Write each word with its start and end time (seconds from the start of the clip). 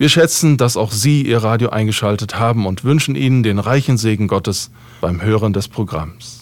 wir 0.00 0.08
schätzen, 0.08 0.56
dass 0.56 0.78
auch 0.78 0.92
Sie 0.92 1.20
Ihr 1.26 1.44
Radio 1.44 1.68
eingeschaltet 1.68 2.38
haben 2.38 2.64
und 2.64 2.84
wünschen 2.84 3.16
Ihnen 3.16 3.42
den 3.42 3.58
reichen 3.58 3.98
Segen 3.98 4.28
Gottes 4.28 4.70
beim 5.02 5.20
Hören 5.20 5.52
des 5.52 5.68
Programms. 5.68 6.39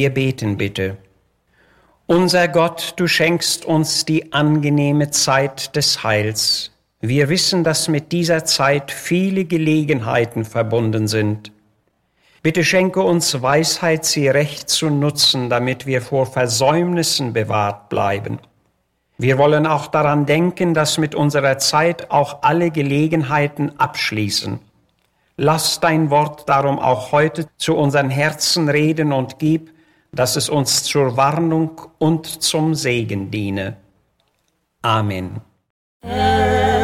Wir 0.00 0.08
beten 0.08 0.56
bitte. 0.56 0.96
Unser 2.06 2.48
Gott, 2.48 2.94
du 2.96 3.06
schenkst 3.06 3.66
uns 3.66 4.06
die 4.06 4.32
angenehme 4.32 5.10
Zeit 5.10 5.76
des 5.76 6.02
Heils. 6.02 6.70
Wir 7.02 7.28
wissen, 7.28 7.64
dass 7.64 7.86
mit 7.86 8.10
dieser 8.10 8.46
Zeit 8.46 8.92
viele 8.92 9.44
Gelegenheiten 9.44 10.46
verbunden 10.46 11.06
sind. 11.06 11.52
Bitte 12.42 12.64
schenke 12.64 13.02
uns 13.02 13.42
Weisheit, 13.42 14.06
sie 14.06 14.28
recht 14.28 14.70
zu 14.70 14.88
nutzen, 14.88 15.50
damit 15.50 15.84
wir 15.84 16.00
vor 16.00 16.24
Versäumnissen 16.24 17.34
bewahrt 17.34 17.90
bleiben. 17.90 18.38
Wir 19.18 19.36
wollen 19.36 19.66
auch 19.66 19.86
daran 19.86 20.24
denken, 20.24 20.72
dass 20.72 20.96
mit 20.96 21.14
unserer 21.14 21.58
Zeit 21.58 22.10
auch 22.10 22.38
alle 22.40 22.70
Gelegenheiten 22.70 23.78
abschließen. 23.78 24.60
Lass 25.36 25.78
dein 25.78 26.08
Wort 26.08 26.48
darum 26.48 26.78
auch 26.78 27.12
heute 27.12 27.48
zu 27.58 27.76
unseren 27.76 28.08
Herzen 28.08 28.70
reden 28.70 29.12
und 29.12 29.38
gib, 29.38 29.72
dass 30.12 30.36
es 30.36 30.48
uns 30.48 30.82
zur 30.82 31.16
Warnung 31.16 31.80
und 31.98 32.26
zum 32.26 32.74
Segen 32.74 33.30
diene. 33.30 33.76
Amen. 34.82 35.40
Herr, 36.02 36.79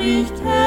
spricht 0.00 0.40
er. 0.46 0.59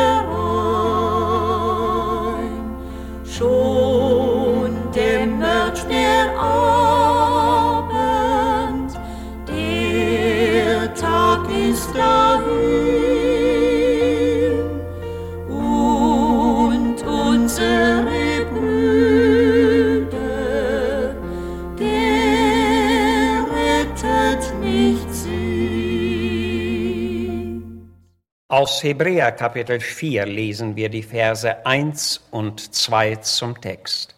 Aus 28.53 28.83
Hebräer 28.83 29.31
Kapitel 29.31 29.79
4 29.79 30.27
lesen 30.27 30.75
wir 30.75 30.87
die 30.87 31.01
Verse 31.01 31.65
1 31.65 32.27
und 32.29 32.75
2 32.75 33.15
zum 33.15 33.59
Text. 33.59 34.15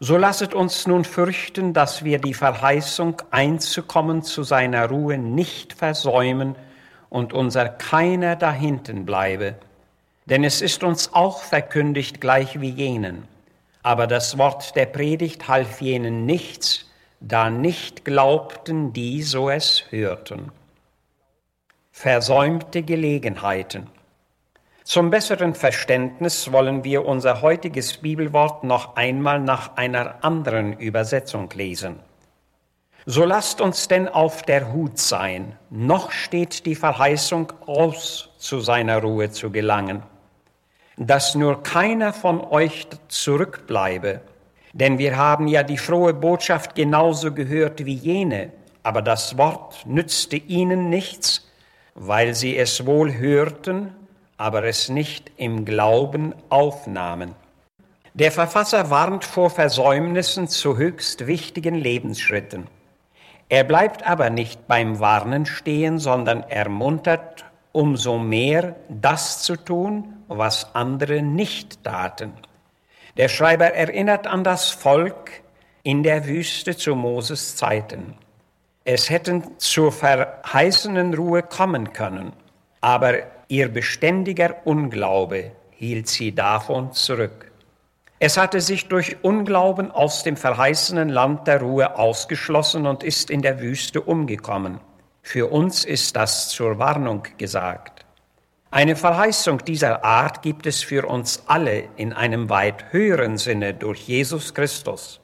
So 0.00 0.16
lasset 0.16 0.54
uns 0.54 0.86
nun 0.86 1.04
fürchten, 1.04 1.74
dass 1.74 2.02
wir 2.02 2.18
die 2.18 2.32
Verheißung 2.32 3.20
einzukommen 3.30 4.22
zu 4.22 4.42
seiner 4.42 4.88
Ruhe 4.88 5.18
nicht 5.18 5.74
versäumen 5.74 6.56
und 7.10 7.34
unser 7.34 7.68
keiner 7.68 8.36
dahinten 8.36 9.04
bleibe. 9.04 9.56
Denn 10.24 10.44
es 10.44 10.62
ist 10.62 10.82
uns 10.82 11.12
auch 11.12 11.42
verkündigt 11.42 12.22
gleich 12.22 12.58
wie 12.58 12.70
jenen. 12.70 13.28
Aber 13.82 14.06
das 14.06 14.38
Wort 14.38 14.74
der 14.76 14.86
Predigt 14.86 15.46
half 15.46 15.82
jenen 15.82 16.24
nichts, 16.24 16.90
da 17.20 17.50
nicht 17.50 18.06
glaubten 18.06 18.94
die, 18.94 19.22
so 19.22 19.50
es 19.50 19.84
hörten 19.90 20.50
versäumte 21.92 22.82
Gelegenheiten. 22.82 23.86
Zum 24.82 25.10
besseren 25.10 25.54
Verständnis 25.54 26.50
wollen 26.50 26.82
wir 26.82 27.04
unser 27.06 27.42
heutiges 27.42 27.98
Bibelwort 27.98 28.64
noch 28.64 28.96
einmal 28.96 29.38
nach 29.38 29.76
einer 29.76 30.24
anderen 30.24 30.72
Übersetzung 30.72 31.48
lesen. 31.54 32.00
So 33.04 33.24
lasst 33.24 33.60
uns 33.60 33.88
denn 33.88 34.08
auf 34.08 34.42
der 34.42 34.72
Hut 34.72 34.98
sein, 34.98 35.56
noch 35.70 36.10
steht 36.10 36.66
die 36.66 36.74
Verheißung 36.74 37.52
aus, 37.66 38.30
zu 38.38 38.60
seiner 38.60 39.02
Ruhe 39.02 39.30
zu 39.30 39.50
gelangen, 39.50 40.02
dass 40.96 41.34
nur 41.34 41.62
keiner 41.62 42.12
von 42.12 42.40
euch 42.40 42.88
zurückbleibe, 43.08 44.20
denn 44.72 44.98
wir 44.98 45.16
haben 45.16 45.46
ja 45.46 45.62
die 45.62 45.78
frohe 45.78 46.14
Botschaft 46.14 46.74
genauso 46.74 47.32
gehört 47.32 47.84
wie 47.84 47.94
jene, 47.94 48.52
aber 48.82 49.02
das 49.02 49.36
Wort 49.36 49.84
nützte 49.86 50.36
ihnen 50.36 50.88
nichts, 50.88 51.51
weil 51.94 52.34
sie 52.34 52.56
es 52.56 52.86
wohl 52.86 53.16
hörten, 53.16 53.94
aber 54.36 54.64
es 54.64 54.88
nicht 54.88 55.30
im 55.36 55.64
Glauben 55.64 56.34
aufnahmen. 56.48 57.34
Der 58.14 58.32
Verfasser 58.32 58.90
warnt 58.90 59.24
vor 59.24 59.50
Versäumnissen 59.50 60.48
zu 60.48 60.76
höchst 60.76 61.26
wichtigen 61.26 61.74
Lebensschritten. 61.74 62.66
Er 63.48 63.64
bleibt 63.64 64.06
aber 64.06 64.30
nicht 64.30 64.66
beim 64.66 65.00
Warnen 65.00 65.46
stehen, 65.46 65.98
sondern 65.98 66.42
ermuntert 66.42 67.44
umso 67.72 68.18
mehr, 68.18 68.76
das 68.88 69.42
zu 69.42 69.56
tun, 69.56 70.24
was 70.28 70.74
andere 70.74 71.22
nicht 71.22 71.84
taten. 71.84 72.32
Der 73.16 73.28
Schreiber 73.28 73.74
erinnert 73.74 74.26
an 74.26 74.44
das 74.44 74.70
Volk 74.70 75.30
in 75.82 76.02
der 76.02 76.26
Wüste 76.26 76.76
zu 76.76 76.94
Moses 76.94 77.56
Zeiten. 77.56 78.14
Es 78.84 79.10
hätten 79.10 79.44
zur 79.58 79.92
verheißenen 79.92 81.14
Ruhe 81.14 81.44
kommen 81.44 81.92
können, 81.92 82.32
aber 82.80 83.14
ihr 83.46 83.68
beständiger 83.68 84.56
Unglaube 84.64 85.52
hielt 85.70 86.08
sie 86.08 86.34
davon 86.34 86.92
zurück. 86.92 87.52
Es 88.18 88.36
hatte 88.36 88.60
sich 88.60 88.88
durch 88.88 89.16
Unglauben 89.22 89.90
aus 89.90 90.24
dem 90.24 90.36
verheißenen 90.36 91.08
Land 91.08 91.46
der 91.46 91.60
Ruhe 91.60 91.96
ausgeschlossen 91.96 92.86
und 92.86 93.04
ist 93.04 93.30
in 93.30 93.42
der 93.42 93.60
Wüste 93.60 94.00
umgekommen. 94.00 94.80
Für 95.22 95.52
uns 95.52 95.84
ist 95.84 96.16
das 96.16 96.48
zur 96.48 96.78
Warnung 96.78 97.22
gesagt. 97.38 98.04
Eine 98.72 98.96
Verheißung 98.96 99.58
dieser 99.58 100.04
Art 100.04 100.42
gibt 100.42 100.66
es 100.66 100.82
für 100.82 101.06
uns 101.06 101.44
alle 101.46 101.84
in 101.96 102.12
einem 102.12 102.48
weit 102.48 102.92
höheren 102.92 103.38
Sinne 103.38 103.74
durch 103.74 104.08
Jesus 104.08 104.54
Christus. 104.54 105.21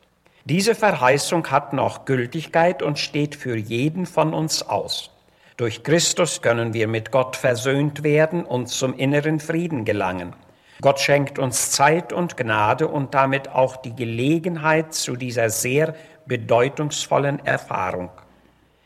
Diese 0.49 0.75
Verheißung 0.75 1.50
hat 1.50 1.75
noch 1.75 2.06
Gültigkeit 2.06 2.83
und 2.83 2.99
steht 2.99 3.35
für 3.35 3.55
jeden 3.55 4.06
von 4.06 4.33
uns 4.33 4.62
aus. 4.62 5.11
Durch 5.59 5.83
Christus 5.83 6.41
können 6.41 6.73
wir 6.73 6.89
mit 6.89 7.12
Gott 7.12 7.37
versöhnt 7.37 8.03
werden 8.03 8.47
und 8.47 8.69
zum 8.69 8.95
inneren 8.95 9.41
Frieden 9.41 9.85
gelangen. 9.85 10.33
Gott 10.81 11.00
schenkt 11.00 11.39
uns 11.39 11.73
Zeit 11.73 12.15
und 12.15 12.39
Gnade 12.39 12.89
und 12.89 13.12
damit 13.12 13.50
auch 13.50 13.77
die 13.77 13.95
Gelegenheit 13.95 14.95
zu 14.95 15.17
dieser 15.17 15.50
sehr 15.50 15.95
bedeutungsvollen 16.25 17.44
Erfahrung. 17.44 18.09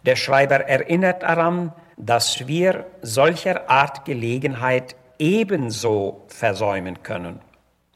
Der 0.04 0.16
Schreiber 0.16 0.66
erinnert 0.66 1.22
daran, 1.22 1.72
dass 1.96 2.48
wir 2.48 2.86
solcher 3.02 3.70
Art 3.70 4.04
Gelegenheit 4.04 4.96
ebenso 5.20 6.24
versäumen 6.26 7.04
können. 7.04 7.38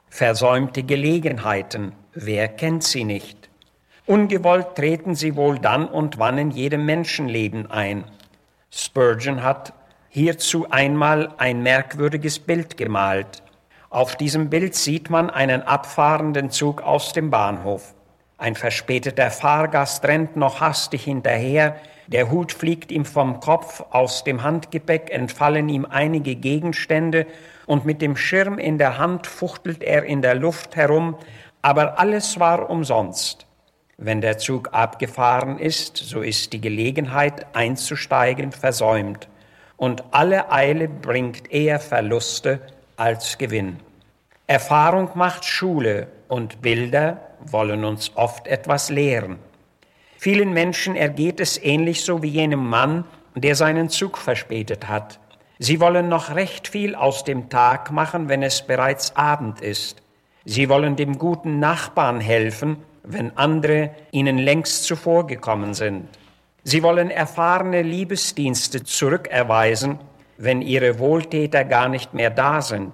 Versäumte 0.09 0.85
Gelegenheiten, 0.85 1.97
wer 2.15 2.47
kennt 2.47 2.85
sie 2.85 3.03
nicht? 3.03 3.36
Ungewollt 4.07 4.77
treten 4.77 5.17
sie 5.17 5.35
wohl 5.35 5.59
dann 5.59 5.89
und 5.89 6.19
wann 6.19 6.39
in 6.39 6.53
jedem 6.53 6.87
Menschenleben 6.87 7.69
ein. 7.71 8.05
Spurgeon 8.71 9.43
hat 9.43 9.73
hierzu 10.11 10.71
einmal 10.71 11.35
ein 11.39 11.63
merkwürdiges 11.63 12.39
Bild 12.39 12.77
gemalt. 12.77 13.43
Auf 13.91 14.15
diesem 14.15 14.49
Bild 14.49 14.77
sieht 14.77 15.11
man 15.11 15.29
einen 15.29 15.63
abfahrenden 15.63 16.51
Zug 16.51 16.83
aus 16.83 17.13
dem 17.15 17.31
Bahnhof. 17.31 17.95
Ein 18.39 18.55
verspäteter 18.55 19.31
Fahrgast 19.31 20.05
rennt 20.05 20.37
noch 20.37 20.61
hastig 20.61 21.03
hinterher, 21.03 21.77
der 22.07 22.31
Hut 22.31 22.53
fliegt 22.53 22.93
ihm 22.93 23.05
vom 23.05 23.41
Kopf, 23.41 23.83
aus 23.91 24.23
dem 24.23 24.45
Handgepäck 24.45 25.11
entfallen 25.11 25.69
ihm 25.69 25.85
einige 25.85 26.37
Gegenstände 26.37 27.27
und 27.67 27.85
mit 27.85 28.01
dem 28.01 28.17
Schirm 28.17 28.59
in 28.59 28.79
der 28.79 28.99
Hand 28.99 29.27
fuchtelt 29.27 29.83
er 29.83 30.05
in 30.05 30.23
der 30.23 30.37
Luft 30.37 30.77
herum, 30.77 31.17
aber 31.63 31.99
alles 31.99 32.39
war 32.39 32.71
umsonst. 32.71 33.46
Wenn 33.99 34.21
der 34.21 34.37
Zug 34.37 34.75
abgefahren 34.75 35.59
ist, 35.59 35.97
so 35.97 36.21
ist 36.21 36.53
die 36.53 36.61
Gelegenheit 36.61 37.47
einzusteigen 37.57 38.53
versäumt 38.53 39.27
und 39.79 40.05
alle 40.11 40.53
Eile 40.53 40.87
bringt 40.87 41.51
eher 41.51 41.81
Verluste 41.81 42.61
als 42.97 43.39
Gewinn. 43.39 43.79
Erfahrung 44.47 45.11
macht 45.15 45.47
Schule 45.47 46.09
und 46.29 46.61
Bilder 46.61 47.21
wollen 47.41 47.85
uns 47.85 48.13
oft 48.17 48.47
etwas 48.47 48.91
lehren. 48.91 49.39
Vielen 50.19 50.53
Menschen 50.53 50.95
ergeht 50.95 51.41
es 51.41 51.63
ähnlich 51.63 52.05
so 52.05 52.23
wie 52.23 52.29
jenem 52.29 52.67
Mann, 52.69 53.05
der 53.35 53.55
seinen 53.55 53.89
Zug 53.89 54.19
verspätet 54.19 54.89
hat. 54.89 55.21
Sie 55.59 55.81
wollen 55.81 56.11
noch 56.11 56.35
recht 56.35 56.69
viel 56.69 56.95
aus 56.95 57.25
dem 57.25 57.49
Tag 57.49 57.91
machen, 57.93 58.29
wenn 58.29 58.43
es 58.43 58.61
bereits 58.67 59.17
Abend 59.17 59.63
ist. 59.63 60.03
Sie 60.45 60.69
wollen 60.69 60.97
dem 60.97 61.19
guten 61.19 61.61
Nachbarn 61.61 62.21
helfen, 62.21 62.77
wenn 63.07 63.37
andere 63.37 63.91
ihnen 64.11 64.39
längst 64.39 64.85
zuvorgekommen 64.85 65.75
sind. 65.75 66.09
Sie 66.65 66.83
wollen 66.83 67.11
erfahrene 67.11 67.83
Liebesdienste 67.83 68.83
zurückerweisen, 68.83 69.99
wenn 70.37 70.63
ihre 70.63 70.99
Wohltäter 70.99 71.65
gar 71.65 71.89
nicht 71.89 72.13
mehr 72.13 72.31
da 72.31 72.61
sind. 72.61 72.93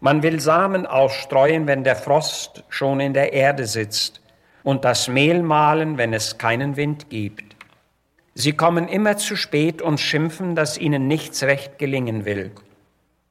Man 0.00 0.22
will 0.22 0.40
Samen 0.40 0.86
ausstreuen, 0.86 1.66
wenn 1.66 1.84
der 1.84 1.96
Frost 1.96 2.64
schon 2.68 3.00
in 3.00 3.14
der 3.14 3.32
Erde 3.32 3.66
sitzt, 3.66 4.20
und 4.64 4.84
das 4.84 5.08
Mehl 5.08 5.42
mahlen, 5.42 5.98
wenn 5.98 6.12
es 6.12 6.38
keinen 6.38 6.76
Wind 6.76 7.10
gibt. 7.10 7.54
Sie 8.34 8.54
kommen 8.54 8.88
immer 8.88 9.16
zu 9.16 9.36
spät 9.36 9.80
und 9.80 10.00
schimpfen, 10.00 10.56
dass 10.56 10.76
ihnen 10.76 11.06
nichts 11.06 11.44
recht 11.44 11.78
gelingen 11.78 12.24
will. 12.24 12.50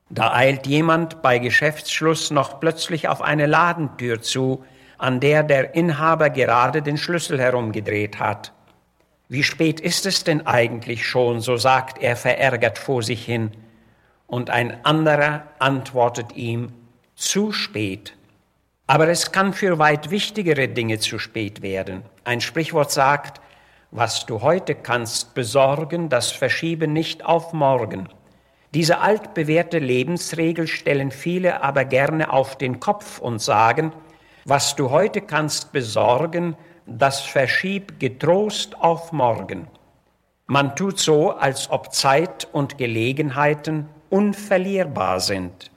Da 0.09 0.31
eilt 0.31 0.67
jemand 0.67 1.21
bei 1.21 1.39
Geschäftsschluss 1.39 2.31
noch 2.31 2.59
plötzlich 2.59 3.07
auf 3.07 3.21
eine 3.21 3.47
Ladentür 3.47 4.21
zu, 4.21 4.63
an 5.03 5.19
der 5.19 5.43
der 5.43 5.75
Inhaber 5.75 6.29
gerade 6.29 6.81
den 6.81 6.97
Schlüssel 6.97 7.37
herumgedreht 7.37 8.19
hat. 8.19 8.53
Wie 9.27 9.43
spät 9.43 9.81
ist 9.81 10.05
es 10.05 10.23
denn 10.23 10.47
eigentlich 10.47 11.05
schon, 11.05 11.41
so 11.41 11.57
sagt 11.57 12.01
er 12.01 12.15
verärgert 12.15 12.77
vor 12.77 13.03
sich 13.03 13.25
hin. 13.25 13.51
Und 14.27 14.49
ein 14.49 14.85
anderer 14.85 15.43
antwortet 15.59 16.37
ihm, 16.37 16.71
zu 17.15 17.51
spät. 17.51 18.15
Aber 18.87 19.09
es 19.09 19.33
kann 19.33 19.51
für 19.51 19.77
weit 19.77 20.09
wichtigere 20.09 20.69
Dinge 20.69 20.99
zu 20.99 21.19
spät 21.19 21.61
werden. 21.61 22.03
Ein 22.23 22.39
Sprichwort 22.39 22.91
sagt, 22.91 23.41
was 23.91 24.25
du 24.25 24.41
heute 24.41 24.73
kannst 24.73 25.33
besorgen, 25.33 26.07
das 26.07 26.31
verschiebe 26.31 26.87
nicht 26.87 27.25
auf 27.25 27.51
morgen. 27.51 28.07
Diese 28.73 28.99
altbewährte 28.99 29.79
Lebensregel 29.79 30.65
stellen 30.65 31.11
viele 31.11 31.61
aber 31.61 31.83
gerne 31.83 32.31
auf 32.31 32.57
den 32.57 32.79
Kopf 32.79 33.19
und 33.19 33.39
sagen, 33.39 33.91
was 34.45 34.75
du 34.75 34.89
heute 34.89 35.21
kannst 35.21 35.71
besorgen, 35.71 36.55
das 36.85 37.21
verschieb 37.21 37.99
getrost 37.99 38.79
auf 38.79 39.11
morgen. 39.11 39.67
Man 40.47 40.75
tut 40.75 40.99
so, 40.99 41.31
als 41.31 41.69
ob 41.71 41.93
Zeit 41.93 42.47
und 42.51 42.77
Gelegenheiten 42.77 43.87
unverlierbar 44.09 45.19
sind. 45.19 45.71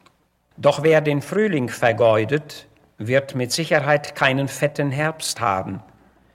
Doch 0.56 0.82
wer 0.82 1.00
den 1.00 1.23
Frühling 1.23 1.68
vergeudet, 1.68 2.66
wird 2.99 3.35
mit 3.35 3.52
Sicherheit 3.52 4.14
keinen 4.14 4.49
fetten 4.49 4.90
Herbst 4.90 5.40
haben. 5.40 5.82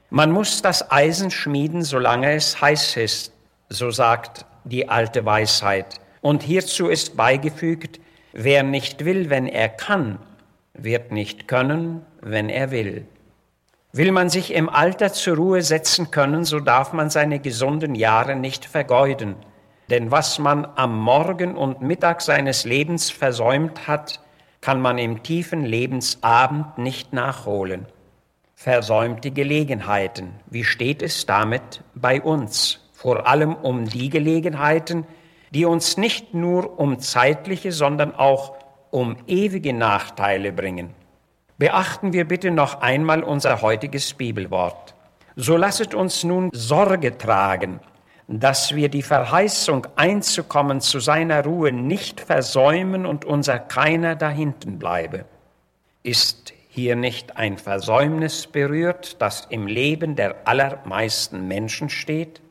Man 0.09 0.31
muss 0.31 0.61
das 0.61 0.91
Eisen 0.91 1.31
schmieden, 1.31 1.83
solange 1.83 2.33
es 2.33 2.61
heiß 2.61 2.97
ist, 2.97 3.33
so 3.69 3.91
sagt 3.91 4.45
die 4.63 4.89
alte 4.89 5.25
Weisheit. 5.25 5.99
Und 6.21 6.43
hierzu 6.43 6.87
ist 6.87 7.17
beigefügt, 7.17 7.99
wer 8.31 8.63
nicht 8.63 9.05
will, 9.05 9.29
wenn 9.29 9.47
er 9.47 9.69
kann, 9.69 10.19
wird 10.83 11.11
nicht 11.11 11.47
können, 11.47 12.05
wenn 12.21 12.49
er 12.49 12.71
will. 12.71 13.05
Will 13.93 14.11
man 14.11 14.29
sich 14.29 14.53
im 14.53 14.69
Alter 14.69 15.11
zur 15.11 15.35
Ruhe 15.35 15.61
setzen 15.61 16.11
können, 16.11 16.45
so 16.45 16.59
darf 16.59 16.93
man 16.93 17.09
seine 17.09 17.39
gesunden 17.39 17.93
Jahre 17.93 18.35
nicht 18.35 18.65
vergeuden. 18.65 19.35
Denn 19.89 20.11
was 20.11 20.39
man 20.39 20.65
am 20.75 20.97
Morgen 20.97 21.57
und 21.57 21.81
Mittag 21.81 22.21
seines 22.21 22.63
Lebens 22.63 23.09
versäumt 23.09 23.87
hat, 23.87 24.21
kann 24.61 24.79
man 24.79 24.97
im 24.97 25.23
tiefen 25.23 25.65
Lebensabend 25.65 26.77
nicht 26.77 27.11
nachholen. 27.11 27.85
Versäumte 28.55 29.31
Gelegenheiten, 29.31 30.35
wie 30.49 30.63
steht 30.63 31.01
es 31.01 31.25
damit 31.25 31.83
bei 31.95 32.21
uns? 32.21 32.79
Vor 32.93 33.27
allem 33.27 33.55
um 33.55 33.85
die 33.85 34.09
Gelegenheiten, 34.09 35.05
die 35.49 35.65
uns 35.65 35.97
nicht 35.97 36.33
nur 36.33 36.79
um 36.79 36.99
zeitliche, 36.99 37.71
sondern 37.71 38.15
auch 38.15 38.60
um 38.91 39.17
ewige 39.25 39.73
Nachteile 39.73 40.51
bringen. 40.51 40.93
Beachten 41.57 42.13
wir 42.13 42.25
bitte 42.25 42.51
noch 42.51 42.81
einmal 42.81 43.23
unser 43.23 43.61
heutiges 43.61 44.13
Bibelwort. 44.13 44.95
So 45.35 45.57
lasset 45.57 45.93
uns 45.93 46.23
nun 46.23 46.49
Sorge 46.53 47.17
tragen, 47.17 47.79
dass 48.27 48.75
wir 48.75 48.89
die 48.89 49.01
Verheißung 49.01 49.87
einzukommen 49.95 50.81
zu 50.81 50.99
seiner 50.99 51.43
Ruhe 51.43 51.71
nicht 51.71 52.21
versäumen 52.21 53.05
und 53.05 53.25
unser 53.25 53.59
keiner 53.59 54.15
dahinten 54.15 54.79
bleibe. 54.79 55.25
Ist 56.03 56.53
hier 56.69 56.95
nicht 56.95 57.37
ein 57.37 57.57
Versäumnis 57.57 58.47
berührt, 58.47 59.21
das 59.21 59.45
im 59.49 59.67
Leben 59.67 60.15
der 60.15 60.47
allermeisten 60.47 61.47
Menschen 61.47 61.89
steht? 61.89 62.41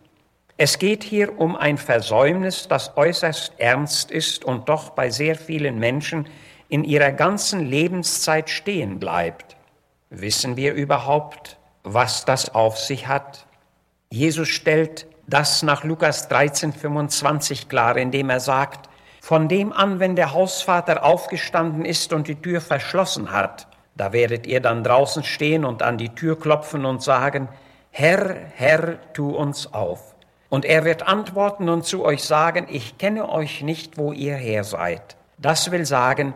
Es 0.63 0.79
geht 0.79 1.05
hier 1.05 1.41
um 1.41 1.57
ein 1.57 1.79
Versäumnis, 1.79 2.69
das 2.69 2.95
äußerst 2.95 3.55
ernst 3.57 4.11
ist 4.11 4.45
und 4.45 4.69
doch 4.69 4.91
bei 4.91 5.09
sehr 5.09 5.35
vielen 5.35 5.79
Menschen 5.79 6.29
in 6.69 6.85
ihrer 6.85 7.13
ganzen 7.13 7.65
Lebenszeit 7.65 8.51
stehen 8.51 8.99
bleibt. 8.99 9.57
Wissen 10.11 10.59
wir 10.59 10.75
überhaupt, 10.75 11.57
was 11.83 12.27
das 12.27 12.55
auf 12.55 12.77
sich 12.77 13.09
hat? 13.09 13.47
Jesus 14.11 14.49
stellt 14.49 15.07
das 15.27 15.63
nach 15.63 15.83
Lukas 15.83 16.29
13, 16.29 16.75
25 16.75 17.71
klar, 17.71 17.97
indem 17.97 18.29
er 18.29 18.41
sagt, 18.41 18.91
von 19.23 19.49
dem 19.49 19.73
an, 19.73 19.99
wenn 19.99 20.15
der 20.15 20.35
Hausvater 20.35 21.05
aufgestanden 21.05 21.87
ist 21.87 22.13
und 22.13 22.29
die 22.29 22.37
Tür 22.37 22.61
verschlossen 22.61 23.33
hat, 23.33 23.67
da 23.97 24.13
werdet 24.13 24.47
ihr 24.47 24.61
dann 24.61 24.85
draußen 24.85 25.25
stehen 25.25 25.65
und 25.65 25.83
an 25.83 25.97
die 25.97 26.11
Tür 26.11 26.39
klopfen 26.39 26.85
und 26.85 27.03
sagen, 27.03 27.49
Herr, 27.89 28.37
Herr, 28.57 28.99
tu 29.15 29.31
uns 29.31 29.73
auf. 29.73 30.10
Und 30.51 30.65
er 30.65 30.85
wird 30.85 31.07
antworten 31.07 31.69
und 31.69 31.87
zu 31.87 32.05
euch 32.05 32.23
sagen, 32.25 32.67
ich 32.69 32.99
kenne 32.99 33.31
euch 33.31 33.63
nicht, 33.63 33.97
wo 33.97 34.13
ihr 34.13 34.35
her 34.35 34.65
seid. 34.65 35.17
Das 35.39 35.71
will 35.71 35.87
sagen, 35.87 36.35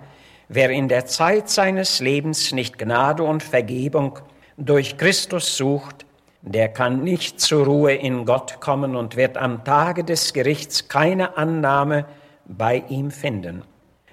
wer 0.49 0.71
in 0.71 0.89
der 0.89 1.05
Zeit 1.05 1.51
seines 1.51 2.01
Lebens 2.01 2.53
nicht 2.53 2.79
Gnade 2.79 3.25
und 3.25 3.43
Vergebung 3.43 4.21
durch 4.57 4.97
Christus 4.97 5.57
sucht, 5.57 6.07
der 6.43 6.69
kann 6.69 7.03
nicht 7.03 7.41
zur 7.41 7.65
Ruhe 7.67 7.95
in 7.95 8.25
Gott 8.25 8.61
kommen 8.61 8.95
und 8.97 9.17
wird 9.17 9.37
am 9.37 9.65
Tage 9.65 10.05
des 10.05 10.33
Gerichts 10.33 10.89
keine 10.89 11.37
Annahme 11.37 12.05
bei 12.47 12.85
ihm 12.89 13.11
finden. 13.11 13.63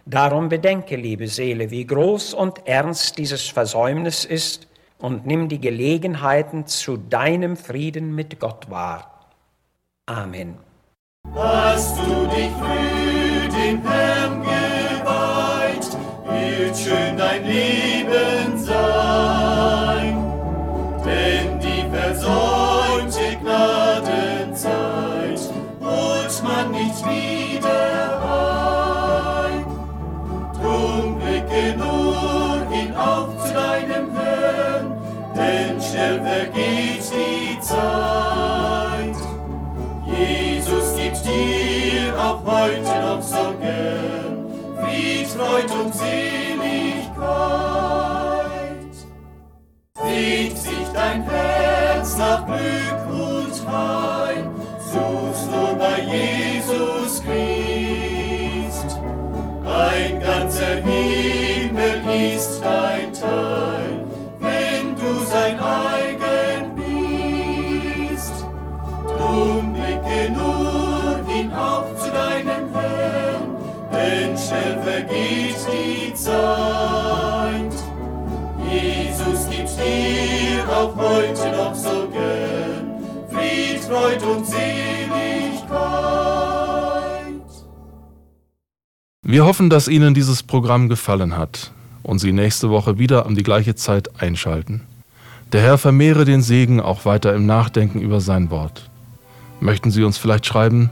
Darum 0.05 0.49
bedenke, 0.49 0.95
liebe 0.95 1.27
Seele, 1.27 1.69
wie 1.69 1.85
groß 1.85 2.33
und 2.33 2.67
ernst 2.67 3.19
dieses 3.19 3.47
Versäumnis 3.49 4.25
ist 4.25 4.67
und 4.97 5.27
nimm 5.27 5.47
die 5.47 5.59
Gelegenheiten 5.59 6.65
zu 6.65 6.97
deinem 6.97 7.55
Frieden 7.55 8.15
mit 8.15 8.39
Gott 8.39 8.69
wahr. 8.69 9.10
Amen. 10.07 10.57
Hast 11.35 11.97
du 11.99 12.27
dich 12.27 12.51
früh 12.59 13.47
dem 13.49 13.81
Herrn 13.87 14.41
geweiht, 14.41 15.87
wird 16.25 16.77
schön 16.77 17.17
dein 17.17 17.45
Leben 17.45 17.70
heute 42.45 43.01
noch 43.01 43.21
so 43.21 43.53
gern 43.59 44.45
Fried, 44.79 45.27
Freud 45.27 45.71
und 45.83 45.93
Seligkeit. 45.93 47.11
Sehnt 50.03 50.57
sich 50.57 50.87
dein 50.93 51.23
Herz 51.23 52.17
nach 52.17 52.45
Glück 52.45 53.07
und 53.09 53.67
Heil, 53.67 54.49
suchst 54.79 55.51
nur 55.51 55.75
bei 55.75 56.01
Jesus 56.01 57.21
Christ. 57.23 58.99
Ein 59.65 60.19
ganzer 60.19 60.75
Himmel 60.75 61.10
schnell 74.61 74.81
vergeht 74.83 75.55
die 75.71 76.13
Zeit. 76.13 77.73
Jesus 78.69 79.49
gibt 79.49 79.69
dir 79.77 80.69
auch 80.69 80.95
heute 80.95 81.51
noch 81.55 81.75
so 81.75 82.07
gern 82.11 83.03
Fried, 83.29 83.79
Freud 83.83 84.23
und 84.25 84.45
Seligkeit. 84.45 85.71
Wir 89.23 89.45
hoffen, 89.45 89.69
dass 89.69 89.87
Ihnen 89.87 90.13
dieses 90.13 90.43
Programm 90.43 90.89
gefallen 90.89 91.37
hat 91.37 91.71
und 92.03 92.19
Sie 92.19 92.31
nächste 92.31 92.69
Woche 92.69 92.97
wieder 92.97 93.25
um 93.25 93.35
die 93.35 93.43
gleiche 93.43 93.75
Zeit 93.75 94.21
einschalten. 94.21 94.81
Der 95.51 95.61
Herr 95.61 95.77
vermehre 95.77 96.23
den 96.23 96.41
Segen 96.41 96.79
auch 96.79 97.05
weiter 97.05 97.35
im 97.35 97.45
Nachdenken 97.45 97.99
über 97.99 98.21
sein 98.21 98.49
Wort. 98.51 98.89
Möchten 99.59 99.91
Sie 99.91 100.03
uns 100.03 100.17
vielleicht 100.17 100.45
schreiben? 100.45 100.89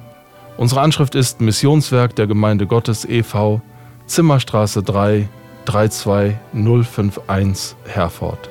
Unsere 0.59 0.81
Anschrift 0.81 1.15
ist 1.15 1.39
Missionswerk 1.39 2.17
der 2.17 2.27
Gemeinde 2.27 2.67
Gottes 2.67 3.05
e.V., 3.05 3.61
Zimmerstraße 4.07 4.83
3, 4.83 5.29
32051 5.63 7.77
Herford. 7.85 8.49